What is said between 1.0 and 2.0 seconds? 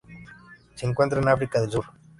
en África del Sur.